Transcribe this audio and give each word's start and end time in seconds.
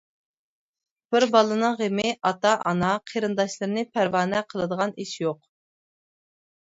بىر 1.15 1.25
بالىنىڭ 1.35 1.75
غېمى 1.81 2.07
ئاتا-ئانا، 2.29 2.89
قېرىنداشلىرىنى 3.11 3.87
پەرۋانە 3.99 4.45
قىلىدىغان 4.55 4.97
ئىش 5.05 5.13
يوق. 5.27 5.47